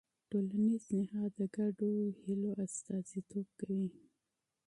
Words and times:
ټولنیز 0.29 0.83
نهاد 0.99 1.31
د 1.39 1.41
ګډو 1.57 1.93
هيلو 2.21 2.49
استازیتوب 2.65 3.47
کوي. 3.59 3.89